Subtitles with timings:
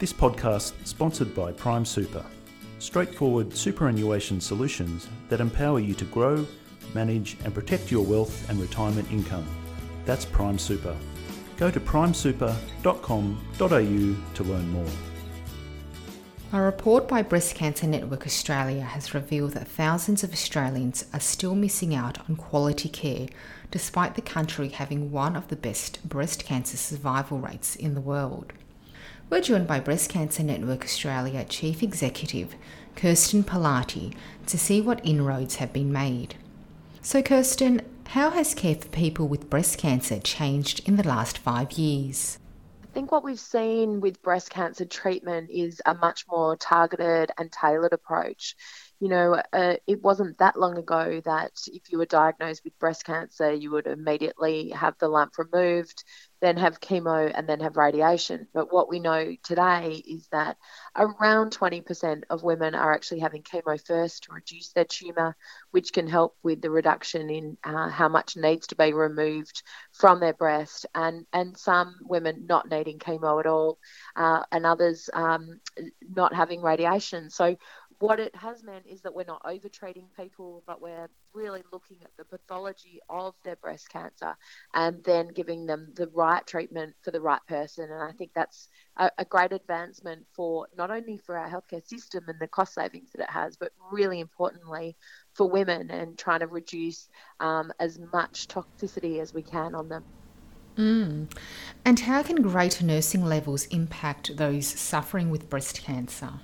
[0.00, 2.24] This podcast sponsored by Prime Super.
[2.78, 6.46] Straightforward superannuation solutions that empower you to grow,
[6.94, 9.46] manage and protect your wealth and retirement income.
[10.06, 10.96] That's Prime Super.
[11.58, 14.90] Go to primesuper.com.au to learn more.
[16.54, 21.54] A report by Breast Cancer Network Australia has revealed that thousands of Australians are still
[21.54, 23.28] missing out on quality care
[23.70, 28.54] despite the country having one of the best breast cancer survival rates in the world.
[29.30, 32.56] We're joined by Breast Cancer Network Australia Chief Executive
[32.96, 34.12] Kirsten Pilatti
[34.46, 36.34] to see what inroads have been made.
[37.00, 41.70] So, Kirsten, how has care for people with breast cancer changed in the last five
[41.70, 42.40] years?
[42.82, 47.52] I think what we've seen with breast cancer treatment is a much more targeted and
[47.52, 48.56] tailored approach.
[48.98, 53.04] You know, uh, it wasn't that long ago that if you were diagnosed with breast
[53.04, 56.02] cancer, you would immediately have the lump removed,
[56.40, 58.46] then have chemo, and then have radiation.
[58.54, 60.56] But what we know today is that
[60.96, 65.36] around 20% of women are actually having chemo first to reduce their tumour,
[65.70, 70.20] which can help with the reduction in uh, how much needs to be removed from
[70.20, 73.78] their breast, and, and some women not needing chemo at all,
[74.16, 75.60] uh, and others um,
[76.14, 77.30] not having radiation.
[77.30, 77.56] So
[78.00, 81.98] what it has meant is that we're not over treating people, but we're really looking
[82.02, 84.34] at the pathology of their breast cancer
[84.72, 87.84] and then giving them the right treatment for the right person.
[87.84, 92.24] And I think that's a, a great advancement for not only for our healthcare system
[92.26, 94.96] and the cost savings that it has, but really importantly
[95.34, 100.04] for women and trying to reduce um, as much toxicity as we can on them.
[100.78, 101.30] Mm.
[101.84, 106.40] And how can greater nursing levels impact those suffering with breast cancer?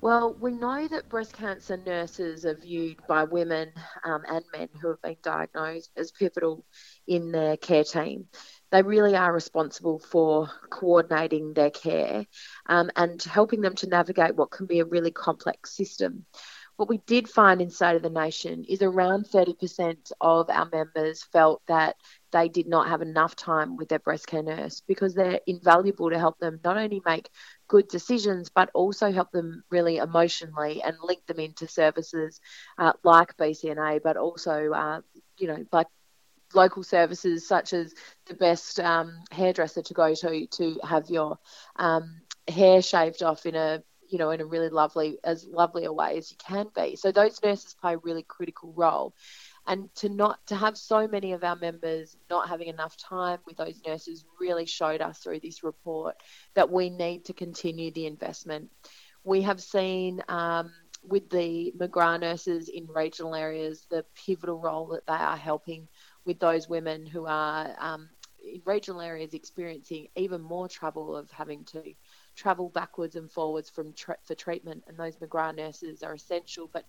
[0.00, 3.72] Well, we know that breast cancer nurses are viewed by women
[4.04, 6.64] um, and men who have been diagnosed as pivotal
[7.08, 8.26] in their care team.
[8.70, 12.26] They really are responsible for coordinating their care
[12.66, 16.26] um, and helping them to navigate what can be a really complex system.
[16.76, 21.24] What we did find in State of the Nation is around 30% of our members
[21.24, 21.96] felt that
[22.32, 26.18] they did not have enough time with their breast care nurse because they're invaluable to
[26.18, 27.28] help them not only make
[27.68, 32.40] good decisions but also help them really emotionally and link them into services
[32.78, 35.00] uh, like BCNA but also uh,
[35.38, 35.86] you know like
[36.54, 37.94] local services such as
[38.26, 41.38] the best um, hairdresser to go to to have your
[41.76, 45.92] um, hair shaved off in a you know in a really lovely as lovely a
[45.92, 46.96] way as you can be.
[46.96, 49.14] So those nurses play a really critical role
[49.68, 53.58] and to not to have so many of our members not having enough time with
[53.58, 56.16] those nurses really showed us through this report
[56.54, 58.70] that we need to continue the investment.
[59.24, 60.72] We have seen um,
[61.06, 65.86] with the McGrath nurses in regional areas the pivotal role that they are helping
[66.24, 68.08] with those women who are um,
[68.42, 71.82] in regional areas experiencing even more trouble of having to
[72.36, 74.84] travel backwards and forwards from tra- for treatment.
[74.88, 76.84] And those McGrath nurses are essential but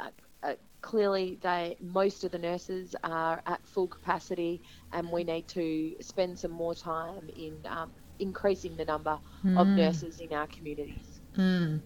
[0.00, 0.10] uh,
[0.44, 4.62] uh, clearly they most of the nurses are at full capacity
[4.92, 9.58] and we need to spend some more time in um, increasing the number mm.
[9.58, 11.20] of nurses in our communities.
[11.36, 11.80] Mm.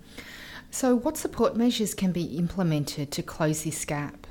[0.70, 4.26] So what support measures can be implemented to close this gap?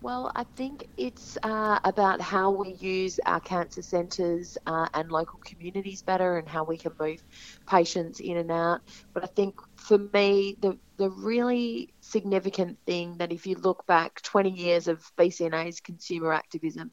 [0.00, 5.40] Well, I think it's uh, about how we use our cancer centres uh, and local
[5.44, 7.20] communities better and how we can move
[7.68, 8.80] patients in and out.
[9.12, 14.22] But I think for me, the, the really significant thing that if you look back
[14.22, 16.92] 20 years of BCNA's consumer activism,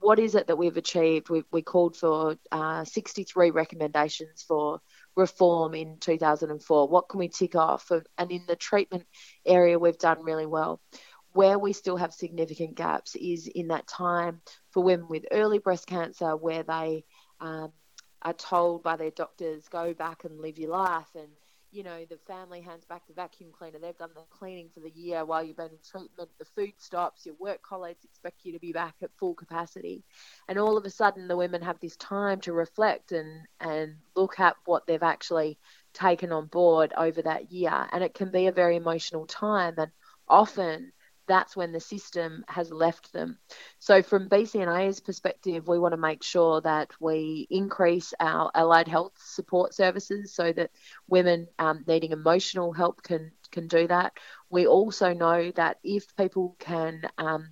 [0.00, 1.28] what is it that we've achieved?
[1.28, 4.80] We, we called for uh, 63 recommendations for
[5.14, 6.88] reform in 2004.
[6.88, 7.92] What can we tick off?
[8.18, 9.06] And in the treatment
[9.46, 10.80] area, we've done really well
[11.32, 15.86] where we still have significant gaps is in that time for women with early breast
[15.86, 17.04] cancer where they
[17.40, 17.72] um,
[18.22, 21.08] are told by their doctors go back and live your life.
[21.14, 21.28] And
[21.72, 23.78] you know the family hands back the vacuum cleaner.
[23.78, 26.30] They've done the cleaning for the year while you've been in treatment.
[26.38, 27.24] The food stops.
[27.24, 30.02] Your work colleagues expect you to be back at full capacity.
[30.48, 34.40] And all of a sudden the women have this time to reflect and and look
[34.40, 35.58] at what they've actually
[35.92, 37.86] taken on board over that year.
[37.92, 39.74] And it can be a very emotional time.
[39.78, 39.92] And
[40.28, 40.92] often
[41.30, 43.38] that's when the system has left them.
[43.78, 49.12] So, from BCNA's perspective, we want to make sure that we increase our allied health
[49.16, 50.72] support services so that
[51.08, 54.12] women um, needing emotional help can can do that.
[54.50, 57.50] We also know that if people can um,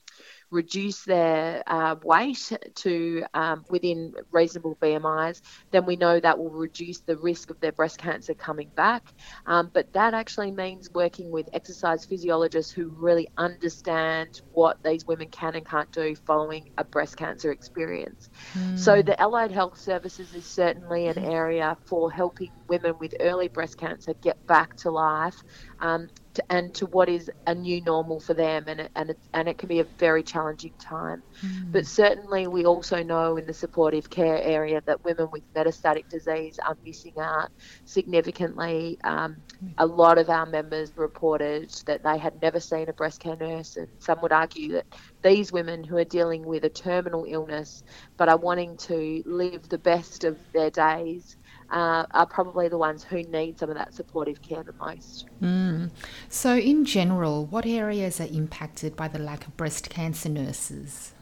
[0.51, 5.41] reduce their uh, weight to um, within reasonable BMIs,
[5.71, 9.13] then we know that will reduce the risk of their breast cancer coming back.
[9.47, 15.29] Um, but that actually means working with exercise physiologists who really understand what these women
[15.29, 18.29] can and can't do following a breast cancer experience.
[18.55, 18.79] Mm.
[18.79, 23.77] So the Allied Health Services is certainly an area for helping women with early breast
[23.77, 25.43] cancer get back to life
[25.81, 26.09] um,
[26.39, 29.49] to, and to what is a new normal for them, and it, and it, and
[29.49, 31.23] it can be a very challenging time.
[31.43, 31.73] Mm.
[31.73, 36.59] But certainly, we also know in the supportive care area that women with metastatic disease
[36.65, 37.51] are missing out
[37.85, 38.99] significantly.
[39.05, 39.37] Um,
[39.79, 43.77] a lot of our members reported that they had never seen a breast care nurse,
[43.77, 44.87] and some would argue that
[45.23, 47.83] these women who are dealing with a terminal illness
[48.17, 51.37] but are wanting to live the best of their days
[51.71, 55.27] uh, are probably the ones who need some of that supportive care the most.
[55.43, 55.91] Mm.
[56.29, 61.13] So, in general, what areas are impacted by the lack of breast cancer nurses?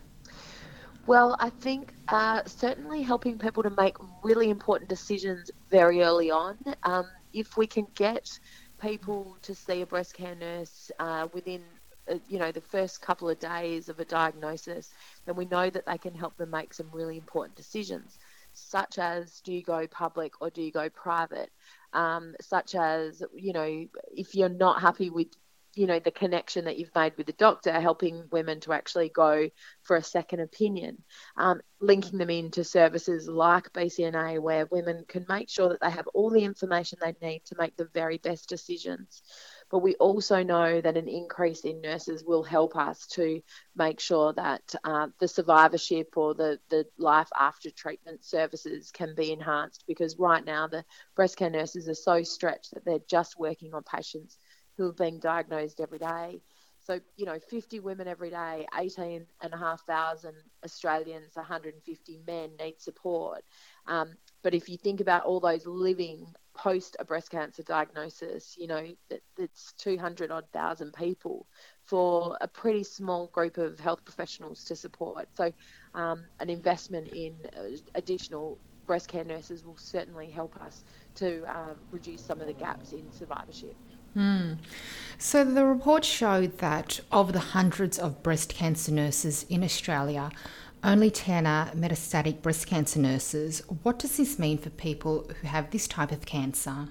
[1.06, 6.58] Well, I think uh, certainly helping people to make really important decisions very early on.
[6.82, 8.38] Um, if we can get
[8.80, 11.62] people to see a breast care nurse uh, within
[12.10, 14.92] uh, you know the first couple of days of a diagnosis
[15.24, 18.18] then we know that they can help them make some really important decisions
[18.56, 21.50] such as do you go public or do you go private,
[21.92, 25.28] um, such as, you know, if you're not happy with,
[25.74, 29.50] you know, the connection that you've made with the doctor, helping women to actually go
[29.82, 31.02] for a second opinion,
[31.36, 36.06] um, linking them into services like BCNA where women can make sure that they have
[36.14, 39.22] all the information they need to make the very best decisions.
[39.70, 43.40] But we also know that an increase in nurses will help us to
[43.74, 49.32] make sure that uh, the survivorship or the, the life after treatment services can be
[49.32, 50.84] enhanced because right now the
[51.16, 54.38] breast care nurses are so stretched that they're just working on patients
[54.76, 56.40] who are being diagnosed every day.
[56.86, 60.34] So, you know, 50 women every day, 18,500
[60.64, 63.42] Australians, 150 men need support.
[63.88, 64.14] Um,
[64.44, 68.86] but if you think about all those living post a breast cancer diagnosis, you know,
[69.10, 71.46] that, it's 200 odd thousand people
[71.84, 75.28] for a pretty small group of health professionals to support.
[75.34, 75.52] So,
[75.94, 80.84] um, an investment in uh, additional breast care nurses will certainly help us
[81.16, 83.74] to uh, reduce some of the gaps in survivorship.
[84.16, 84.58] Mm.
[85.18, 90.30] So, the report showed that of the hundreds of breast cancer nurses in Australia,
[90.86, 93.60] only 10 are metastatic breast cancer nurses.
[93.82, 96.86] What does this mean for people who have this type of cancer?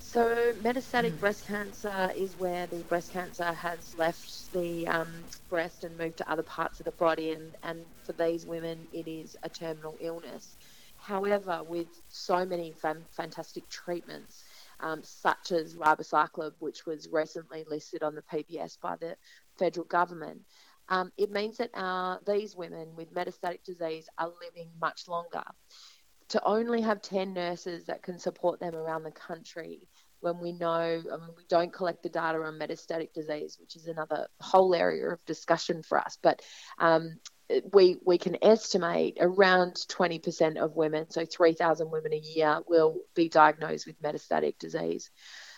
[0.00, 5.08] So, metastatic breast cancer is where the breast cancer has left the um,
[5.48, 9.08] breast and moved to other parts of the body, and, and for these women, it
[9.08, 10.54] is a terminal illness.
[10.98, 14.44] However, with so many fan- fantastic treatments,
[14.80, 19.16] um, such as ribociclib, which was recently listed on the PBS by the
[19.56, 20.42] federal government,
[20.88, 25.44] um, it means that our, these women with metastatic disease are living much longer.
[26.30, 29.88] To only have 10 nurses that can support them around the country
[30.20, 33.86] when we know I mean, we don't collect the data on metastatic disease, which is
[33.86, 36.18] another whole area of discussion for us.
[36.22, 36.40] But
[36.78, 37.18] um,
[37.72, 43.28] we we can estimate around 20% of women, so 3,000 women a year, will be
[43.28, 45.10] diagnosed with metastatic disease.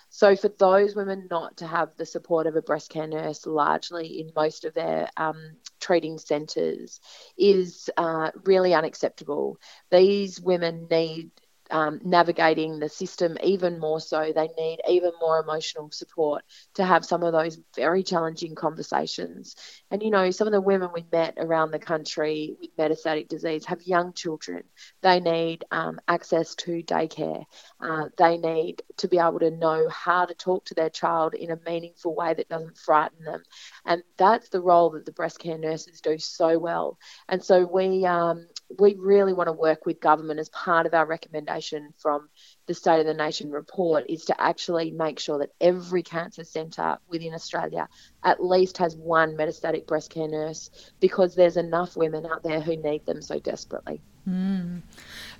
[0.08, 4.20] So for those women not to have the support of a breast care nurse, largely
[4.20, 7.00] in most of their um, treating centres,
[7.37, 9.58] is uh, really unacceptable.
[9.91, 11.31] These women need
[11.70, 14.32] um, navigating the system even more so.
[14.34, 19.56] They need even more emotional support to have some of those very challenging conversations.
[19.90, 23.64] And, you know, some of the women we met around the country with metastatic disease
[23.66, 24.62] have young children.
[25.02, 27.44] They need um, access to daycare.
[27.80, 31.50] Uh, they need to be able to know how to talk to their child in
[31.50, 33.43] a meaningful way that doesn't frighten them.
[33.84, 36.98] And that's the role that the breast care nurses do so well.
[37.29, 38.46] And so we, um,
[38.79, 42.29] we really want to work with government as part of our recommendation from
[42.67, 46.99] the State of the Nation report is to actually make sure that every cancer centre
[47.08, 47.89] within Australia
[48.25, 50.70] at least has one metastatic breast care nurse
[51.01, 54.01] because there's enough women out there who need them so desperately.
[54.29, 54.82] Mm.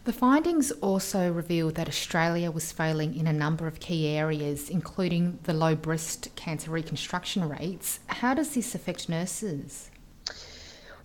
[0.05, 5.41] The findings also revealed that Australia was failing in a number of key areas, including
[5.43, 7.99] the low breast cancer reconstruction rates.
[8.07, 9.91] How does this affect nurses?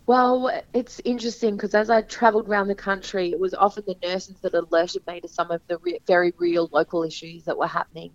[0.08, 4.39] Well, it's interesting because as I travelled around the country, it was often the nurses
[4.41, 8.12] that alerted me to some of the re- very real local issues that were happening.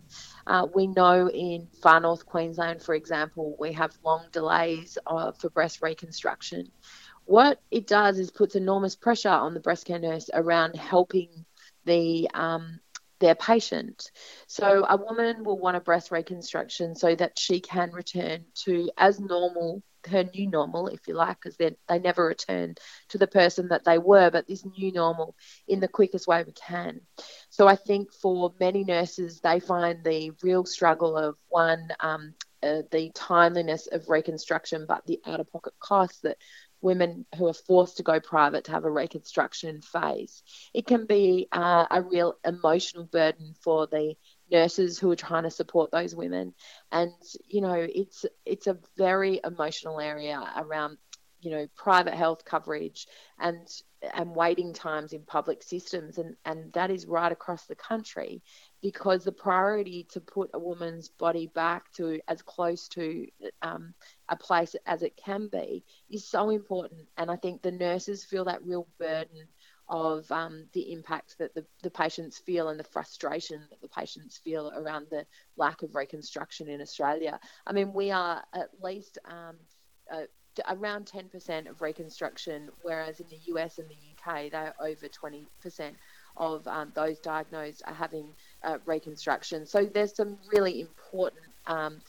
[0.46, 5.48] Uh, we know in far north Queensland, for example, we have long delays uh, for
[5.50, 6.70] breast reconstruction.
[7.24, 11.46] What it does is puts enormous pressure on the breast care nurse around helping
[11.84, 12.80] the um,
[13.20, 14.10] their patient.
[14.46, 19.18] So a woman will want a breast reconstruction so that she can return to as
[19.20, 22.74] normal her new normal, if you like, because they they never return
[23.10, 25.34] to the person that they were, but this new normal
[25.68, 27.00] in the quickest way we can.
[27.50, 31.88] So I think for many nurses, they find the real struggle of one.
[32.00, 36.36] Um, uh, the timeliness of reconstruction, but the out of pocket costs that
[36.80, 40.42] women who are forced to go private to have a reconstruction phase.
[40.74, 44.14] It can be uh, a real emotional burden for the
[44.50, 46.54] nurses who are trying to support those women,
[46.92, 47.12] and
[47.46, 50.98] you know it's it's a very emotional area around
[51.40, 53.06] you know private health coverage
[53.38, 53.68] and
[54.14, 56.18] and waiting times in public systems.
[56.18, 58.42] And and that is right across the country
[58.82, 63.26] because the priority to put a woman's body back to as close to
[63.62, 63.94] um,
[64.28, 67.06] a place as it can be is so important.
[67.16, 69.48] And i think the nurses feel that real burden
[69.88, 74.38] of um, the impact that the, the patients feel and the frustration that the patients
[74.38, 75.24] feel around the
[75.56, 77.38] lack of reconstruction in Australia.
[77.66, 79.56] I mean, we are at least um,
[80.12, 80.22] uh,
[80.68, 85.92] around 10% of reconstruction, whereas in the US and the UK, they're over 20%
[86.36, 88.28] of um, those diagnosed are having
[88.62, 89.66] uh, reconstruction.
[89.66, 92.00] So there's some really important um,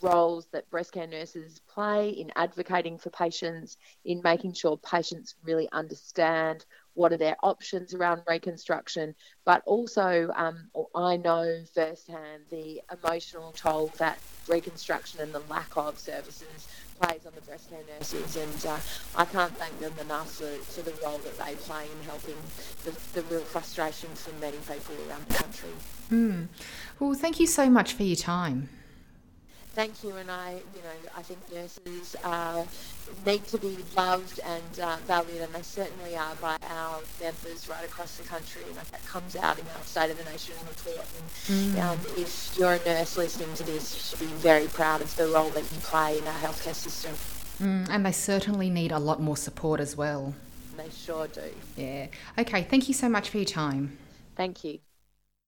[0.00, 5.68] roles that breast care nurses play in advocating for patients, in making sure patients really
[5.72, 6.64] understand
[6.94, 13.92] what are their options around reconstruction, but also um, I know firsthand the emotional toll
[13.98, 16.68] that reconstruction and the lack of services
[17.00, 18.78] plays on the breast care nurses, and uh,
[19.16, 22.36] I can't thank them enough for, for the role that they play in helping
[22.84, 25.70] the, the real frustrations for many people around the country.
[26.10, 26.48] Mm.
[27.00, 28.68] Well, thank you so much for your time.
[29.74, 32.64] Thank you, and I, you know, I think nurses uh,
[33.26, 37.84] need to be loved and uh, valued, and they certainly are by our members right
[37.84, 41.06] across the country, and that comes out in our State of the Nation report.
[41.48, 41.82] And, mm.
[41.82, 45.26] um, if you're a nurse listening to this, you should be very proud of the
[45.26, 47.14] role that you play in our healthcare system.
[47.60, 50.34] Mm, and they certainly need a lot more support as well.
[50.76, 51.52] They sure do.
[51.76, 52.06] Yeah.
[52.38, 53.98] Okay, thank you so much for your time.
[54.36, 54.78] Thank you.